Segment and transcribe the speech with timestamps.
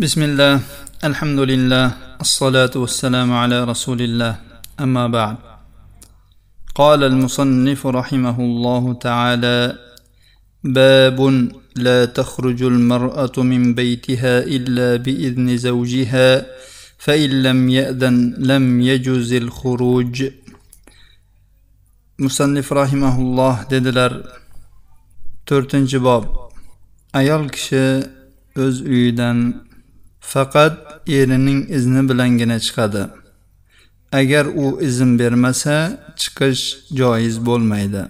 [0.00, 0.60] بسم الله
[1.04, 1.86] الحمد لله
[2.20, 4.32] الصلاة والسلام على رسول الله
[4.80, 5.36] أما بعد.
[6.74, 9.78] قال المصنف رحمه الله تعالى
[10.64, 11.18] باب
[11.76, 16.46] لا تخرج المرأة من بيتها إلا بإذن زوجها
[16.98, 20.16] فإن لم يأذن لم يجوز الخروج.
[22.18, 23.64] مصنف رحمه الله
[25.46, 26.24] to'rtinchi bob.
[27.12, 28.00] Ayol kishi
[28.56, 28.80] o'z
[30.31, 30.73] faqat
[31.17, 33.03] erining izni bilangina chiqadi
[34.19, 35.77] agar u izn bermasa
[36.21, 36.63] chiqish
[36.99, 38.03] joiz bo'lmaydi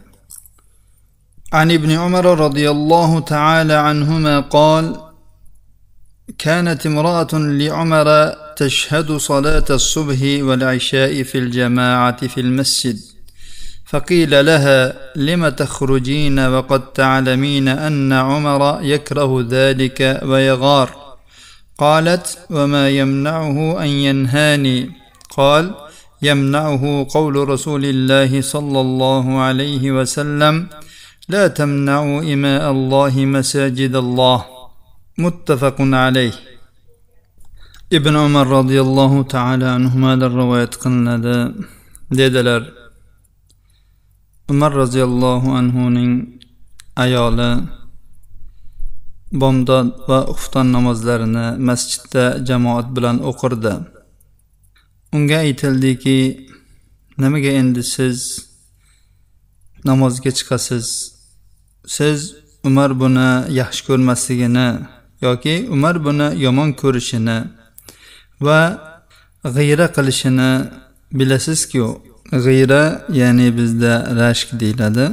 [1.60, 4.86] عن ابن عمر رضي الله تعالى عنهما قال
[6.38, 8.08] كانت امرأة لعمر
[8.56, 12.98] تشهد صلاة الصبح والعشاء في الجماعة في المسجد
[13.86, 21.09] فقيل لها لم تخرجين وقد تعلمين أن عمر يكره ذلك ويغار
[21.83, 22.27] قالت
[22.57, 24.79] وما يمنعه أن ينهاني.
[25.39, 25.65] قال
[26.29, 26.85] يمنعه
[27.17, 30.55] قول رسول الله صلى الله عليه وسلم
[31.33, 34.39] لا تمنعوا إماء الله مساجد الله.
[35.25, 36.35] متفق عليه.
[38.87, 41.15] الله تعالى عنهما الرواية قلنا
[42.19, 42.63] dedilar
[44.51, 46.13] umar roziyallohu anhuning
[46.97, 47.51] ayoli
[49.33, 53.75] bomdod va xufton namozlarini masjidda jamoat bilan o'qirdi.
[55.13, 56.47] Unga aytildiki
[57.19, 58.19] nimaga endi siz
[59.85, 60.87] namozga chiqasiz?
[61.87, 62.19] Siz
[62.65, 64.69] umar buni yaxshi ko'rmasligini
[65.23, 67.39] yoki umar buni yomon ko'rishini
[68.47, 68.61] va
[69.57, 70.51] g'iyra qilishini
[71.19, 71.87] bilasizku?
[72.45, 72.83] G'iyra
[73.21, 75.07] ya'ni bizda rashk deyiladi.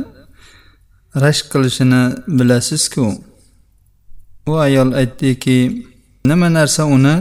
[1.23, 3.05] Rashk qilishini bilasizku?
[4.47, 5.57] U ayol aytdiki
[6.29, 7.15] nima narsa uni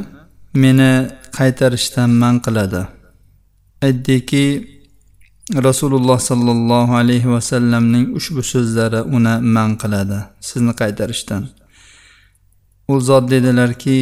[0.63, 0.93] meni
[1.39, 2.83] qaytarishdan man qiladi.
[3.87, 4.45] Aytdiki
[5.69, 11.43] rasululloh sollallohu alayhi vasallamning ushbu so'zlari uni man qiladi sizni qaytarishdan.
[12.93, 13.99] U zot dedilarki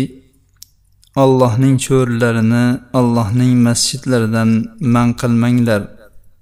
[1.22, 2.64] allohning cho'rilarini
[2.98, 4.50] allohning masjidlaridan
[4.94, 5.82] man qilmanglar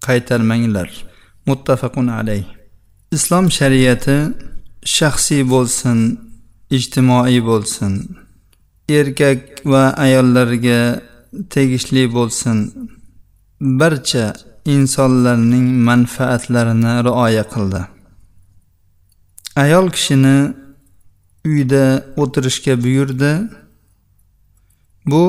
[0.06, 0.88] qaytarmanglar.
[1.48, 2.44] Muttafaqun alayh.
[3.16, 4.16] Islom shariati
[4.96, 5.98] shaxsiy bo'lsin
[6.76, 7.94] ijtimoiy bo'lsin
[8.88, 11.00] erkak va ayollarga
[11.50, 12.58] tegishli bo'lsin.
[13.60, 14.34] Barcha
[14.64, 17.80] insonlarning manfaatlarini rioya qildi.
[19.56, 20.38] Ayol kishini
[21.44, 21.84] uyda
[22.22, 23.32] o'tirishga buyurdi.
[25.06, 25.24] Bu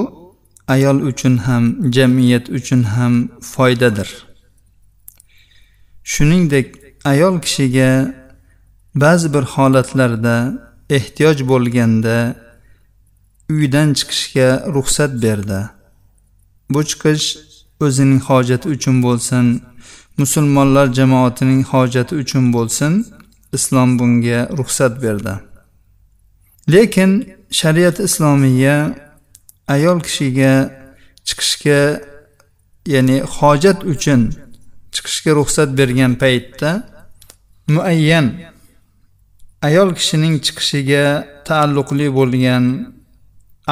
[0.68, 4.10] ayol uchun ham jamiyat uchun ham foydadir.
[6.04, 6.68] Shuningdek
[7.06, 7.92] ayol kishiga
[8.96, 12.36] ba'zi bir holatlarda ehtiyoj bo'lganda
[13.50, 15.60] uydan chiqishga ruxsat berdi.
[16.70, 17.26] Bu chiqish
[17.86, 19.46] o'zining hojati uchun bo'lsin
[20.18, 22.94] musulmonlar jamoatining hojati uchun bo'lsin
[23.54, 25.34] islom bunga ruxsat berdi.
[26.74, 27.12] Lekin
[27.52, 28.78] shariat islomiya
[29.68, 30.54] ayol kishiga
[31.28, 31.82] chiqishga
[32.94, 34.22] ya'ni hojat uchun
[34.94, 36.72] chiqishga ruxsat bergan paytda
[37.68, 38.53] muayyan
[39.68, 41.06] ayol kishining chiqishiga
[41.48, 42.66] taalluqli bo'lgan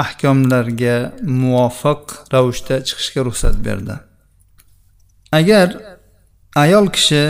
[0.03, 0.95] ahkomlarga
[1.41, 2.03] muvofiq
[2.33, 3.95] ravishda chiqishga ruxsat berdi.
[5.39, 5.67] Agar
[6.63, 7.23] ayol kishi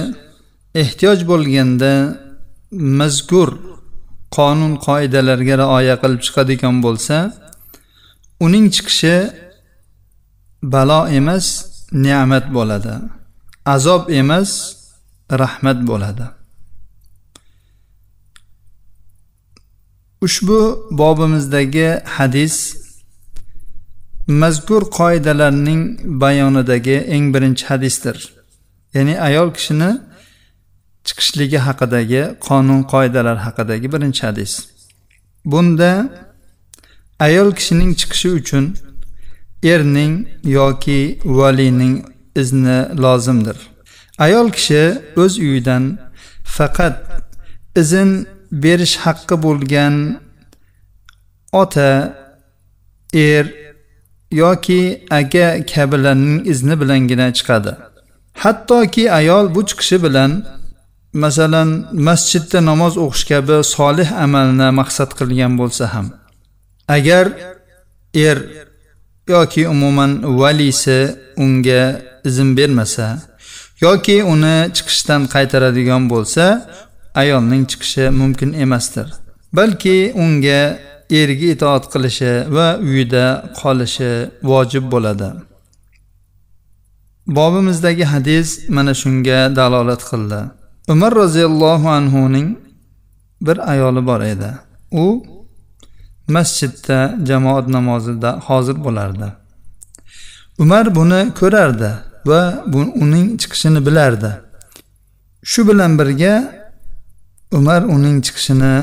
[0.81, 1.93] ehtiyoj bo'lganda
[2.99, 3.49] mazkur
[4.37, 7.17] qonun qoidalarga rioya qilib chiqadigan bo'lsa
[8.45, 9.15] uning chiqishi
[10.73, 11.45] balo emas
[12.05, 12.95] ne'mat bo'ladi.
[13.75, 14.49] Azob emas
[15.41, 16.25] rahmat bo'ladi.
[20.21, 22.77] Ushbu bobimizdagi hadis
[24.27, 25.81] mazkur qoidalarning
[26.21, 28.17] bayonidagi eng birinchi hadisdir.
[28.93, 29.91] Ya'ni ayol kishini
[31.07, 34.51] chiqishligi haqidagi qonun qoidalar haqidagi birinchi hadis.
[35.45, 35.91] Bunda
[37.19, 38.65] ayol kishining chiqishi uchun
[39.63, 40.13] erning
[40.43, 41.95] yoki valining
[42.41, 43.57] izni lozimdir.
[44.25, 44.83] Ayol kishi
[45.21, 45.83] o'z uyidan
[46.55, 46.95] faqat
[47.81, 48.09] izn
[48.51, 49.95] berish haqqi bo'lgan
[51.61, 51.91] ota
[53.13, 53.45] er
[54.31, 54.81] yoki
[55.19, 57.71] aka kabilarning izni bilangina chiqadi.
[58.43, 60.31] Hattoki ayol bu chiqishi bilan
[61.13, 61.69] masalan
[62.07, 66.07] masjidda namoz o'qish kabi solih amalni maqsad qilgan bo'lsa ham
[66.97, 67.25] agar
[68.27, 68.37] er
[69.27, 70.99] yoki umuman valisi
[71.43, 71.83] unga
[72.29, 73.07] izn bermasa
[73.85, 76.45] yoki uni chiqishdan qaytaradigan bo'lsa
[77.15, 79.07] ayolning chiqishi mumkin emasdir.
[79.53, 80.79] Balki unga
[81.09, 83.25] eriga itoat qilishi va uyida
[83.59, 84.11] qolishi
[84.43, 85.29] vojib bo'ladi.
[87.27, 90.39] Bobimizdagi hadis mana shunga dalolat qildi.
[90.93, 92.57] Umar roziyallohu anhuning
[93.41, 94.49] bir ayoli bor edi.
[94.91, 95.05] U
[96.27, 99.27] masjidda jamoat namozida hozir bo'lardi.
[100.59, 101.91] Umar buni ko'rardi
[102.25, 104.31] va bu, uning chiqishini bilardi.
[105.43, 106.60] Shu bilan birga
[107.59, 108.73] umar uning chiqishini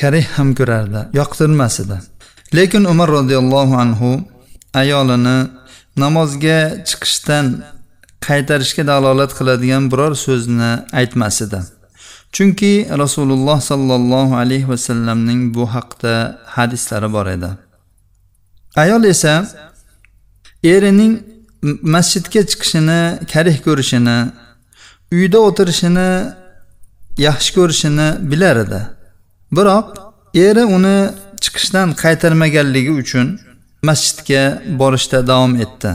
[0.00, 1.96] karih ham ko'rardi yoqtirmas edi
[2.58, 4.10] lekin umar roziyallohu anhu
[4.82, 5.38] ayolini
[6.02, 6.58] namozga
[6.88, 7.46] chiqishdan
[8.26, 10.70] qaytarishga dalolat qiladigan biror so'zni
[11.00, 11.60] aytmas edi
[12.32, 16.14] chunki rasululloh sollallohu alayhi vasallamning bu haqda
[16.46, 17.50] hadislari bor edi.
[18.76, 19.46] Ayol esa
[20.64, 21.22] erining
[21.82, 23.00] masjidga chiqishini
[23.32, 24.18] karih ko'rishini
[25.12, 26.10] uyda o'tirishini
[27.26, 28.80] yaxshi ko'rishini bilar edi.
[29.56, 29.88] Biroq
[30.46, 30.98] eri uni
[31.42, 33.26] chiqishdan qaytarmaganligi uchun
[33.88, 34.42] masjidga
[34.80, 35.92] borishda davom etdi.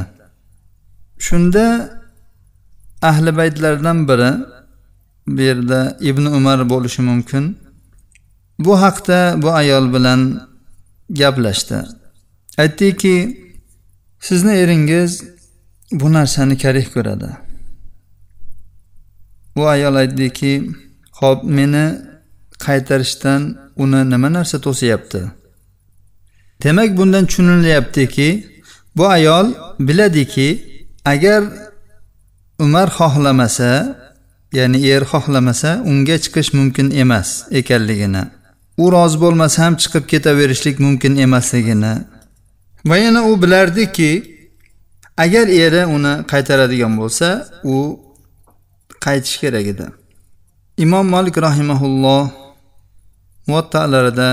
[1.26, 1.66] Shunda
[3.10, 4.32] ahli baytlardan biri
[5.28, 7.58] bu yerda ibn umar bo'lishi mumkin
[8.60, 10.22] bu haqda bu ayol bilan
[11.10, 11.78] gaplashdi.
[12.58, 13.16] Aytdiki
[14.20, 15.12] sizni eringiz
[15.92, 17.30] bu narsani karih ko'radi.
[19.56, 20.52] Bu ayol aytdiki
[21.20, 21.86] ho'p meni
[22.66, 23.42] qaytarishdan
[23.84, 25.22] uni nima narsa to'sayapti?
[26.64, 28.30] Demak bundan tushunilyaptiki
[28.98, 29.48] bu ayol
[29.80, 30.50] biladiki
[31.06, 31.44] agar
[32.60, 33.72] umar xohlamasa
[34.54, 37.30] ya'ni er xohlamasa unga chiqish mumkin emas
[37.60, 38.24] ekanligini
[38.78, 41.94] u rozi bo'lmasa ham chiqib ketaverishlik mumkin emasligini
[42.86, 44.12] va yana u bilardiki
[45.18, 47.28] agar eri uni qaytaradigan bo'lsa
[47.64, 47.76] u
[49.06, 49.86] qaytishi kerak edi.
[50.78, 52.24] Imom molik rahimaulloh
[53.48, 54.32] muvattalarida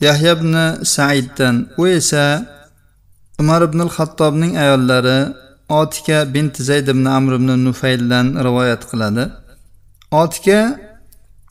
[0.00, 0.54] yahya ibn
[0.94, 2.24] saiddan u esa
[3.40, 5.18] umar ibn xattobning ayollari
[5.68, 9.24] otika bint zayd ibn amr ibn nufayldan rivoyat qiladi.
[10.22, 10.60] Otika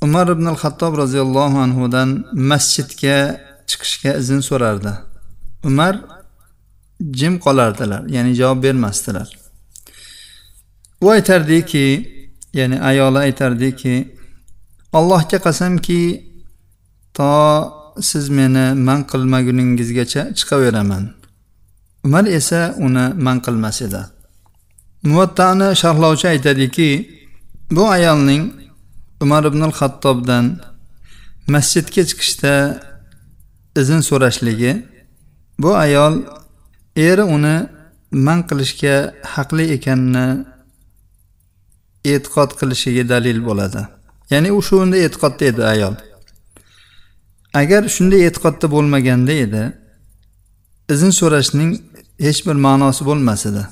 [0.06, 2.10] umar ibn xattob roziyallohu anhudan
[2.50, 3.18] masjidga
[3.70, 4.94] chiqishga izn so'rardi.
[5.70, 5.94] Umar
[7.20, 9.28] jim qolardilar ya'ni javob bermasdilar.
[11.04, 12.17] U aytardiki
[12.60, 13.96] ya'ni ayoli aytardiki
[14.98, 16.02] allohga qasamki
[17.18, 17.32] to
[18.10, 21.04] siz meni man qilmaguningizgacha chiqaveraman.
[22.06, 24.02] Umar esa uni man qilmas edi.
[25.10, 26.90] Muvattani sharhlovchi aytadiki
[27.72, 28.44] bu ayolning
[29.22, 30.46] umar ibn al xattobdan
[31.54, 32.54] masjidga chiqishda
[33.82, 34.72] izn so'rashligi
[35.60, 36.16] bu ayol
[37.08, 37.56] eri uni
[38.12, 38.96] man qilishga
[39.34, 40.26] haqli ekanini
[42.14, 43.82] e'tiqod qilishiga dalil bo'ladi.
[44.32, 45.96] Ya'ni u shunday e'tiqodda edi ayol.
[47.62, 49.64] Agar shunday e'tiqodda bo'lmaganda edi
[50.94, 51.72] izn so'rashning
[52.26, 53.64] hech bir ma'nosi bo'lmas edi.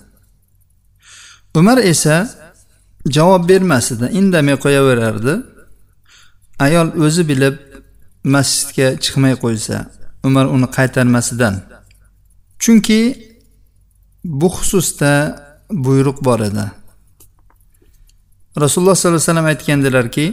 [1.59, 2.15] Umar esa
[3.15, 5.33] javob bermas edi indamay qo'yaverardi.
[6.65, 7.55] Ayol o'zi bilib
[8.33, 9.77] masjidga chiqmay qo'ysa
[10.27, 11.55] umar uni qaytarmasidan.
[12.63, 13.01] Chunki
[14.23, 15.11] bu xususda
[15.85, 16.65] buyruq bor edi.
[18.63, 20.25] Rasululloh sollallohu alayhi vasallam aytgandilarki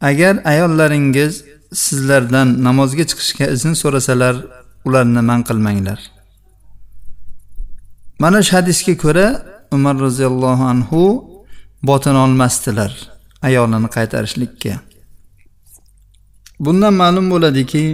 [0.00, 1.44] agar ayollaringiz
[1.84, 4.34] sizlardan namozga chiqishga izn so'rasalar
[4.86, 6.00] ularni man qilmanglar.
[8.22, 9.26] Mana shu hadisga ko'ra
[9.76, 11.02] umar roziyallohu anhu
[11.82, 12.92] botin olmasdilar
[13.42, 14.74] ayolini qaytarishlikka.
[16.64, 17.84] Bundan ma'lum bo'ladiki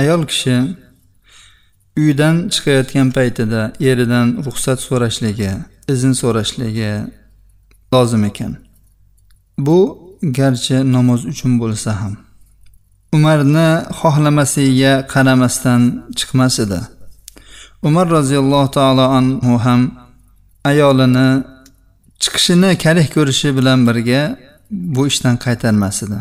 [0.00, 0.56] ayol kishi
[2.00, 5.52] uydan chiqayotgan paytida eridan ruxsat so'rashligi
[5.92, 6.92] izn so'rashligi
[7.92, 8.52] lozim ekan.
[9.58, 9.78] Bu
[10.22, 12.14] garchi namoz uchun bo'lsa ham.
[13.16, 13.68] Umarni
[14.00, 15.82] xohlamasiga qaramasdan
[16.18, 16.80] chiqmas edi.
[17.88, 19.80] Umar roziyallohu taolo anhu ham
[20.70, 21.28] ayolini
[22.22, 24.22] chiqishini karih ko'rishi bilan birga
[24.70, 26.18] bu ishdan qaytarmas edi.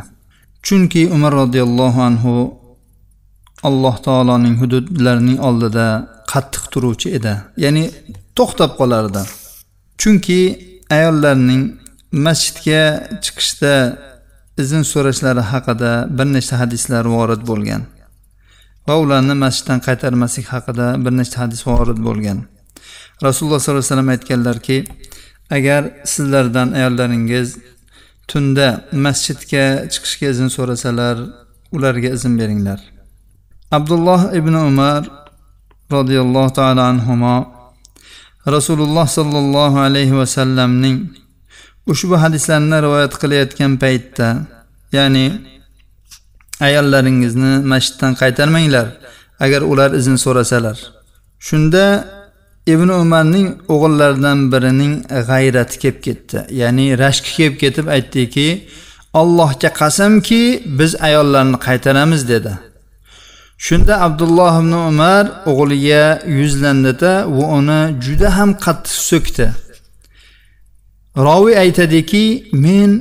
[0.65, 2.33] Chunki umar roziyallohu anhu
[3.67, 5.87] alloh taoloning hududlarining oldida
[6.31, 7.33] qattiq turuvchi edi.
[7.63, 7.83] Ya'ni
[8.37, 9.21] to'xtab qolardi.
[10.01, 10.39] Chunki
[10.95, 11.63] ayollarning
[12.25, 12.83] masjidga
[13.23, 13.73] chiqishda
[14.63, 17.83] izn so'rashlari haqida bir nechta hadislar vorid bo'lgan
[18.87, 22.37] va ularni masjiddan qaytarmaslik haqida bir nechta hadis vorid bo'lgan.
[23.25, 24.77] Rasululloh sollallohu alayhi vasallam aytganlarki
[25.57, 25.81] agar
[26.13, 27.49] sizlardan ayollaringiz
[28.31, 28.67] tunda
[29.05, 31.17] masjidga chiqishga izn so'rasalar
[31.75, 32.79] ularga izn beringlar.
[33.77, 35.01] Abdulloh ibn umar
[35.95, 37.13] roziyallohu taolo anhu
[38.55, 40.97] rasululloh sollallohu alayhi vasallamning
[41.91, 44.27] ushbu hadislarni rivoyat qilayotgan paytda
[44.97, 45.25] ya'ni
[46.67, 48.87] ayollaringizni masjiddan qaytarmanglar
[49.39, 50.77] agar ular izn so'rasalar.
[51.47, 51.83] Shunda
[52.73, 54.93] ibn umarning o'g'illaridan birining
[55.29, 56.37] g'ayrati kelib ketdi.
[56.61, 58.47] Ya'ni rashki kelib ketib aytdiki
[59.13, 60.41] allohga qasamki
[60.79, 62.53] biz ayollarni qaytaramiz dedi.
[63.57, 69.47] Shunda abdulloh ibn umar o'g'liga yuzlandida va uni juda ham qattiq so'kdi.
[71.25, 72.91] Roviy aytadiki men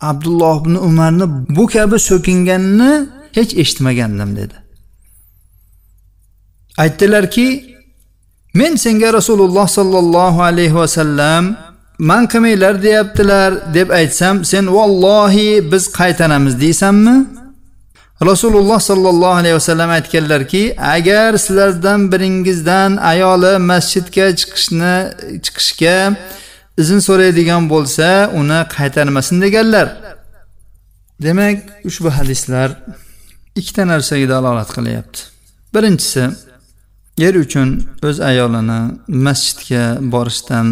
[0.00, 1.26] abdulloh ibn umarni
[1.56, 2.92] bu kabi so'kinganini
[3.36, 4.56] hech eshitmagandim dedi.
[6.82, 7.48] Aytdilarki
[8.54, 11.44] men senga rasululloh sollallohu alayhi vasallam
[11.98, 17.43] man qilmanglar deyaptilar deb aytsam sen vallohi biz qaytaramiz deysanmi?
[18.20, 24.96] Rasululloh sollallohu alayhi vasallam aytganlarki agar sizlardan biringizdan ayoli masjidga chiqishni
[25.44, 26.16] chiqishga
[26.78, 29.88] izn so'raydigan bo'lsa uni qaytarmasin deganlar.
[31.22, 32.68] Demak ushbu hadislar
[33.56, 35.18] ikkita narsaga dalolat qilyapti.
[35.74, 36.24] Birinchisi
[37.18, 37.68] er uchun
[38.02, 38.80] o'z ayolini
[39.26, 40.66] masjidga borishdan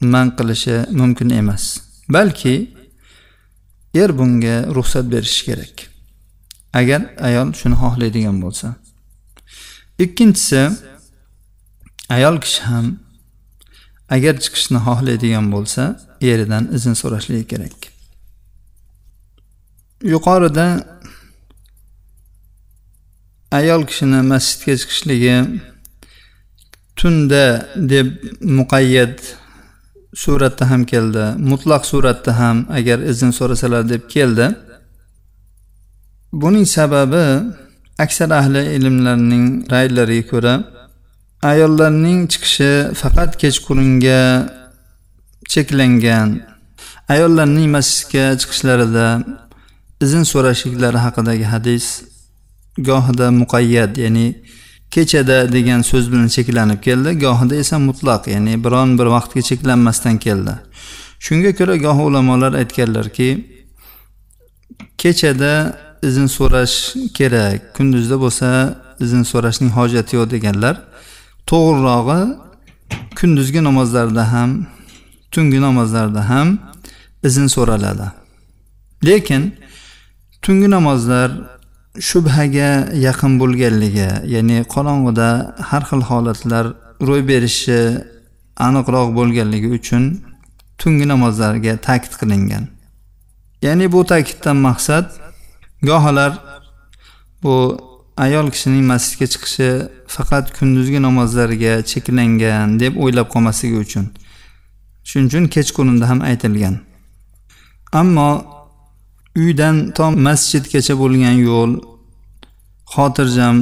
[0.00, 1.64] man qilishi mumkin emas
[2.08, 2.54] balki
[3.94, 5.89] er bunga ruxsat berishi kerak.
[6.72, 8.74] Agar ayol shuni xohlaydigan bo'lsa.
[10.04, 10.62] Ikkinchisi
[12.16, 12.86] ayol kishi ham
[14.16, 15.82] agar chiqishni xohlaydigan bo'lsa
[16.30, 17.78] eridan izn so'rashligi kerak.
[20.12, 20.66] Yuqorida
[23.58, 25.36] ayol kishini masjidga chiqishligi
[26.98, 27.44] tunda
[27.92, 28.08] deb
[28.58, 29.16] muqayyat
[30.22, 34.46] suratda ham keldi mutlaq suratda ham agar izn so'rasalar deb keldi.
[36.32, 37.52] Buning sababi
[37.98, 40.54] aksar ahli ilmlarning raylariga ko'ra
[41.42, 44.22] ayollarning chiqishi faqat kechqurunga
[45.52, 46.28] cheklangan.
[47.08, 49.06] Ayollarning masjidga chiqishlarida
[50.04, 51.86] izn so'rashliklari haqidagi hadis
[52.88, 54.26] gohida muqayyat ya'ni
[54.94, 60.54] kechada degan so'z bilan cheklanib keldi gohida esa mutlaq ya'ni biron bir vaqtga cheklanmasdan keldi.
[61.24, 63.28] Shunga ko'ra goh ulamolar aytganlarki
[65.02, 65.54] kechada
[66.08, 66.76] izn so'rash
[67.18, 67.74] kerak.
[67.76, 68.48] Kunduzda bo'lsa
[69.04, 70.74] izn so'rashning hojati yo'q deganlar.
[71.50, 72.20] To'g'rirog'i
[73.18, 74.50] kunduzgi namozlarda ham
[75.32, 76.48] tungi namozlarda ham
[77.28, 78.06] izn so'raladi.
[79.08, 79.42] Lekin
[80.42, 81.30] tungi namozlar
[82.08, 82.70] shubhaga
[83.06, 85.28] yaqin bo'lganligi ya'ni qorong'uda
[85.68, 86.64] har xil holatlar
[87.08, 87.80] ro'y berishi
[88.66, 90.04] aniqroq bo'lganligi uchun
[90.80, 92.64] tungi namozlarga ta'kid qilingan
[93.66, 95.06] ya'ni bu ta'kiddan maqsad
[95.82, 96.32] gohilar
[97.42, 97.54] bu
[98.16, 99.70] ayol kishining masjidga chiqishi
[100.14, 104.06] faqat kunduzgi namozlarga cheklangan deb o'ylab qolmasligi uchun.
[105.08, 106.76] Shuning uchun kechqurunda ham aytilgan.
[108.00, 108.30] Ammo
[109.36, 111.72] uydan to masjidgacha bo'lgan yo'l
[112.94, 113.56] xotirjam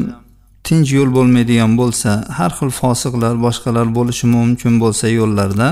[0.66, 5.68] tinch yo'l bo'lmaydigan bo'lsa har xil fosiqlar boshqalar bo'lishi mumkin bo'lsa yo'llarda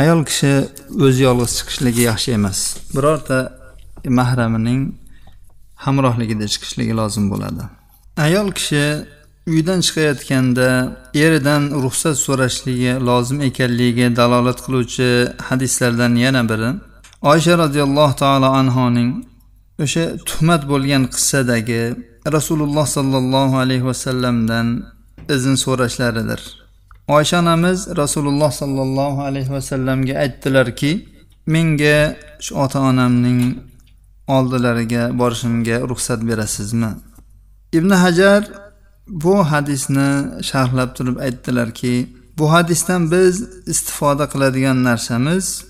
[0.00, 0.52] ayol kishi
[1.04, 2.58] o'zi yolg'iz chiqishligi yaxshi emas.
[2.94, 3.38] Birorta
[4.20, 4.80] mahramining
[5.84, 7.62] hamrohligida chiqishligi lozim bo'ladi.
[8.16, 8.84] Ayol kishi
[9.52, 10.68] uydan chiqayotganda
[11.14, 15.08] eridan ruxsat so'rashligi lozim ekanligiga dalolat qiluvchi
[15.48, 16.70] hadislardan yana biri
[17.32, 19.10] oysha roziyallohu taolo anhoning
[19.84, 21.82] o'sha tuhmat bo'lgan qissadagi
[22.36, 24.66] rasululloh sollallohu alayhi vasallamdan
[25.34, 26.40] izn so'rashlaridir.
[27.16, 30.92] Oysha onamiz rasululloh sollallohu alayhi vasallamga aytdilarki
[31.54, 31.98] menga
[32.44, 33.40] shu ota onamning
[34.28, 36.90] oldilariga borishimga ruxsat berasizmi?
[37.72, 38.44] Ibn hajar
[39.08, 45.64] bu hadisni sharhlab turib aytdilarki bu hadisdan biz istifoda qiladigan narsamiz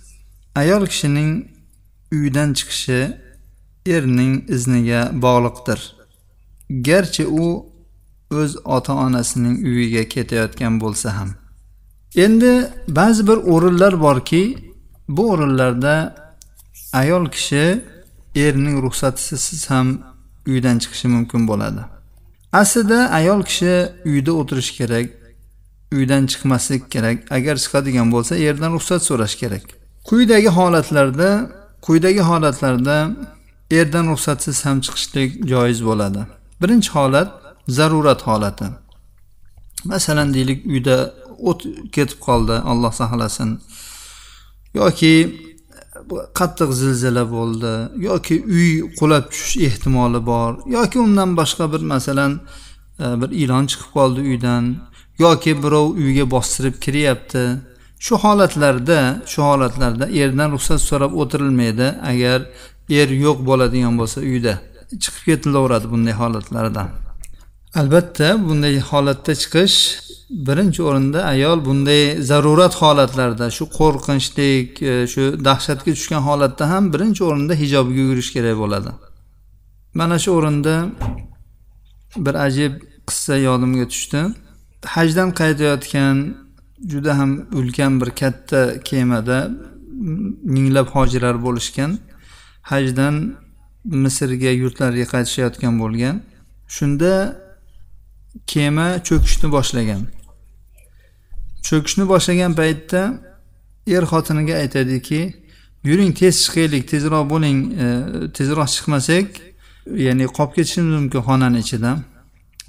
[0.54, 1.46] ayol kishining
[2.12, 3.00] uydan chiqishi
[3.86, 5.80] erning izniga bog'liqdir.
[6.70, 7.66] Garchi u
[8.30, 11.30] o'z ota onasining uyiga ketayotgan bo'lsa ham.
[12.16, 12.52] Endi
[12.88, 14.42] ba'zi bir o'rinlar borki
[15.08, 16.14] bu o'rinlarda
[16.92, 17.64] ayol kishi
[18.36, 19.86] erning ruxsatisiz ham
[20.46, 21.82] uydan chiqishi mumkin bo'ladi.
[22.52, 23.74] Aslida ayol kishi
[24.10, 25.06] uyda o'tirishi kerak
[25.92, 27.18] uydan chiqmaslik kerak.
[27.36, 29.64] Agar chiqadigan bo'lsa erdan ruxsat so'rash kerak.
[30.08, 31.30] Quyidagi holatlarda
[31.86, 32.96] quyidagi holatlarda
[33.78, 36.20] erdan ruxsatsiz ham chiqishlik joiz bo'ladi.
[36.62, 37.28] Birinchi holat
[37.68, 38.66] zarurat holati.
[39.84, 40.96] Masalan deylik uyda
[41.38, 41.60] o't
[41.94, 43.50] ketib qoldi alloh saqlasin.
[44.74, 45.14] Yoki
[46.38, 47.72] qattiq zilzila bo'ldi
[48.08, 52.32] yoki uy qulab tushish ehtimoli bor yoki undan boshqa bir masalan
[53.04, 54.64] e, bir ilon chiqib qoldi uydan
[55.18, 57.44] yoki birov uyga bostirib kiryapti.
[57.98, 59.00] Shu holatlarda
[59.32, 62.38] shu holatlarda erdan ruxsat so'rab o'tirilmaydi agar
[63.00, 64.54] er yo'q bo'ladigan bo'lsa uyda.
[65.02, 66.82] Chiqib ketilaveradi bunday holatlarda
[67.80, 69.76] albatta bunday holatda chiqish
[70.30, 77.24] birinchi o'rinda ayol bunday zarurat holatlarda shu qo'rqinchlik e, shu dahshatga tushgan holatda ham birinchi
[77.24, 78.90] o'rinda hijobga yugurish kerak bo'ladi.
[79.94, 80.74] Mana shu o'rinda
[82.16, 82.72] bir ajib
[83.08, 84.20] qissa yodimga tushdi.
[84.94, 86.16] Hajdan qaytayotgan
[86.92, 89.38] juda ham ulkan bir katta kemada
[90.54, 91.98] minglab hojilar bo'lishgan.
[92.62, 93.14] Hajdan
[93.84, 96.16] misrga yurtlariga qaytishayotgan bo'lgan.
[96.76, 97.12] Shunda
[98.46, 100.15] kema cho'kishni boshlagan.
[101.66, 103.02] Cho'kishni boshlagan paytda
[103.86, 105.20] er xotiniga aytadiki
[105.88, 107.86] yuring tez chiqaylik tezroq bo'ling e,
[108.36, 109.28] tezroq chiqmasak
[110.06, 111.92] ya'ni qolib ketishimiz mumkin xonani ichida.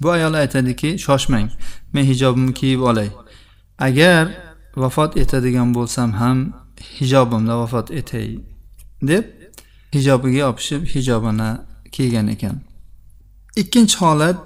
[0.00, 1.48] Bu ayol aytadiki shoshmang
[1.92, 3.10] men hijobimni kiyib olay.
[3.78, 4.24] Agar
[4.76, 6.38] vafot etadigan bo'lsam ham
[6.98, 8.28] hijobimda vafot etay
[9.02, 9.24] deb
[9.94, 11.50] hijobiga yopishib hijobini
[11.94, 12.56] kiygan ekan.
[13.56, 14.38] Ikkinchi holat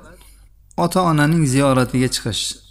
[0.77, 2.62] ota onaning ziyoratiga chiqish.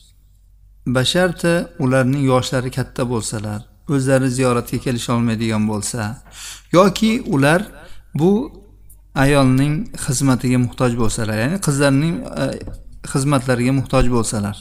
[0.86, 3.60] Basharta ularning yoshlari katta bo'lsalar
[3.96, 6.02] o'zlari ziyoratga kelisholmaydigan bo'lsa
[6.78, 7.62] yoki ular
[8.14, 8.32] bu
[9.24, 9.74] ayolning
[10.06, 12.46] xizmatiga muhtoj bo'lsalar ya'ni qizlarning e,
[13.12, 14.58] xizmatlariga muhtoj bo'lsalar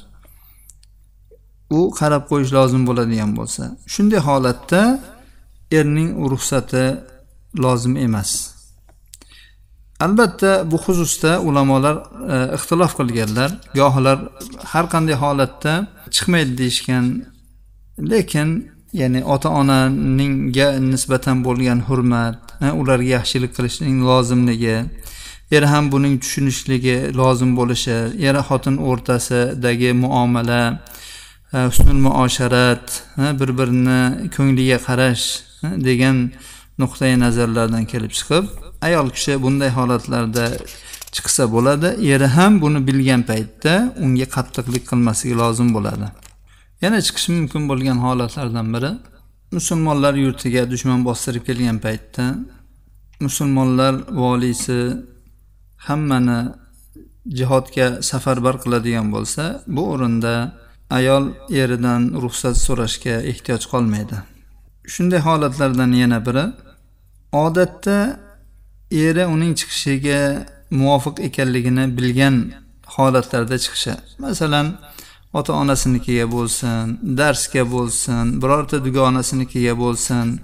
[1.79, 3.63] u qarab qo'yish lozim bo'ladigan bo'lsa
[3.95, 4.83] shunday holatda
[5.79, 6.85] erning ruxsati
[7.65, 8.31] lozim emas.
[10.05, 11.97] Albatta bu xususda ulamolar
[12.35, 14.19] e, ixtilof qilganlar gohilar
[14.73, 15.73] har qanday holatda
[16.15, 17.05] chiqmaydi deyishgan.
[18.11, 18.49] Lekin
[19.01, 24.77] ya'ni ota onaningga nisbatan bo'lgan hurmat e, ularga yaxshilik qilishning lozimligi
[25.51, 30.63] er ham buning tushunishligi lozim bo'lishi er xotin o'rtasidagi muomala
[31.55, 32.87] e, husnul muosharat
[33.23, 34.01] e, bir birini
[34.37, 35.25] ko'ngliga qarash
[35.67, 36.17] e, degan
[36.83, 40.47] nuqtai nazarlardan kelib chiqib ayol kishi bunday holatlarda
[41.17, 43.73] chiqsa bo'ladi eri ham buni bilgan paytda
[44.05, 46.07] unga qattiqlik qilmasligi lozim bo'ladi.
[46.85, 48.93] Yana chiqishi mumkin bo'lgan holatlardan biri
[49.57, 52.25] musulmonlar yurtiga dushman bostirib kelgan paytda
[53.27, 54.81] musulmonlar voliysi
[55.87, 56.41] hammani
[57.39, 59.43] jihodga safarbar qiladigan bo'lsa
[59.75, 60.35] bu o'rinda
[60.99, 61.25] ayol
[61.63, 64.17] eridan ruxsat so'rashga ehtiyoj qolmaydi.
[64.93, 66.45] Shunday holatlardan yana biri
[67.45, 67.97] odatda
[68.91, 72.53] eri uning chiqishiga muvofiq ekanligini bilgan
[72.87, 73.95] holatlarda chiqishi.
[74.19, 74.67] Masalan
[75.33, 80.41] ota onasinikiga bo'lsin darsga bo'lsin birorta dugonasinikiga bo'lsin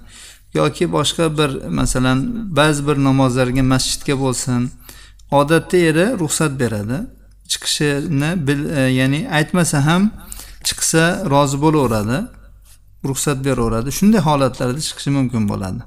[0.53, 2.19] yoki boshqa bir masalan
[2.59, 4.61] ba'zi bir namozlarga masjidga bo'lsin
[5.31, 6.97] odatda eri ruxsat beradi.
[7.51, 10.11] Chiqishini bil, e, ya'ni aytmasa ham
[10.67, 12.19] chiqsa rozi bo'laveradi
[13.09, 13.89] ruxsat beraveradi.
[13.97, 15.81] Shunday holatlarda chiqishi mumkin bo'ladi.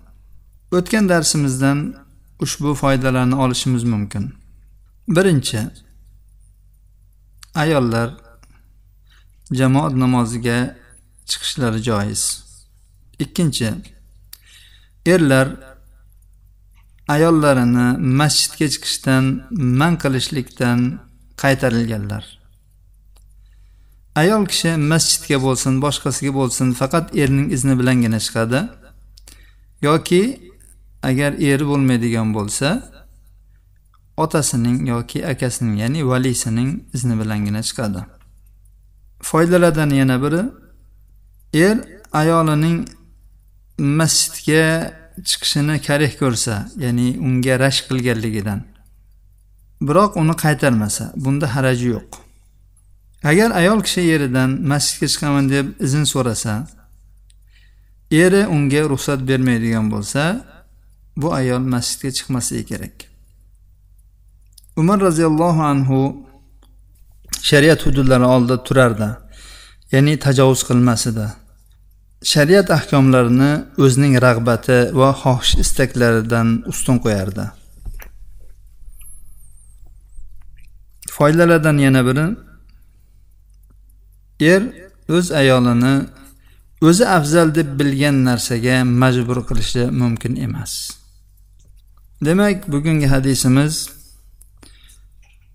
[0.78, 1.78] O'tgan darsimizdan
[2.44, 4.34] ushbu foydalarni olishimiz mumkin.
[5.08, 5.60] Birinchi
[7.54, 8.10] ayollar
[9.52, 10.76] jamoat namoziga
[11.26, 12.22] chiqishlari joiz.
[13.18, 13.70] Ikkinchi
[15.06, 15.48] erlar
[17.08, 17.86] ayollarini
[18.20, 19.24] masjidga chiqishdan
[19.80, 20.78] man qilishlikdan
[21.42, 22.24] qaytarilganlar.
[24.20, 28.60] Ayol kishi masjidga bo'lsin boshqasiga bo'lsin faqat erning izni bilangina chiqadi.
[29.88, 30.49] Yoki
[31.02, 32.68] agar eri bo'lmaydigan bo'lsa
[34.16, 38.00] otasining yoki akasining ya'ni valisining izni bilangina chiqadi.
[39.28, 40.42] Foydalardan yana biri
[41.54, 41.76] er
[42.12, 42.78] ayolining
[43.78, 44.64] masjidga
[45.28, 48.60] chiqishini karih ko'rsa ya'ni unga rashk qilganligidan.
[49.86, 52.10] Biroq uni qaytarmasa bunda haraji yo'q.
[53.30, 56.52] Agar ayol kishi eridan masjidga chiqaman deb izn so'rasa
[58.10, 60.22] eri unga ruxsat bermaydigan bo'lsa
[61.16, 62.94] bu ayol masjidga chiqmasligi kerak.
[64.76, 66.26] Umar roziyallohu anhu
[67.42, 69.08] shariat hududlari oldida turardi.
[69.92, 71.26] Ya'ni tajovuz qilmas edi
[72.22, 73.52] shariat ahkomlarini
[73.84, 77.44] o'zining rag'bati va xohish istaklaridan ustun qo'yardi.
[81.16, 82.26] Foydalardan yana biri
[84.52, 84.62] er
[85.16, 85.94] o'z ayolini
[86.88, 90.99] o'zi afzal deb bilgan narsaga majbur qilishi mumkin emas.
[92.24, 93.74] Demak bugungi hadisimiz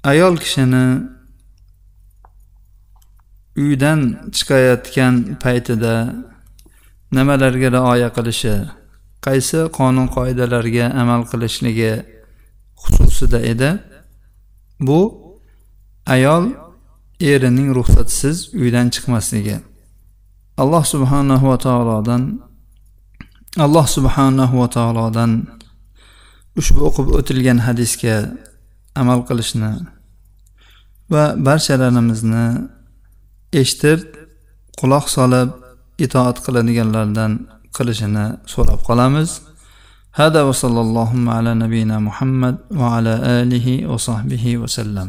[0.04, 0.86] ayol kishini
[3.58, 5.96] uydan chiqayotgan paytida
[7.16, 8.56] nimalarga rioya qilishi
[9.26, 11.94] qaysi qonun qoidalarga amal qilishligi
[12.84, 13.70] xususida edi.
[14.88, 15.00] Bu
[16.16, 16.44] ayol
[17.32, 19.58] erining ruxsatisiz uydan chiqmasligi.
[20.62, 22.22] Alloh subhanahu va taolodan
[23.66, 25.32] alloh subhanahu va taolodan
[26.61, 28.17] ushbu o'qib o'tilgan hadisga
[29.01, 29.73] amal qilishni
[31.13, 32.47] va barchalarimizni
[33.61, 34.01] eshitib
[34.81, 35.49] quloq solib
[36.05, 37.33] itoat qiladiganlardan
[37.77, 39.31] qilishini so'rab qolamiz
[40.21, 45.09] هذا وصلى اللهم على نبينا محمد وعلى آله وصحبه وسلم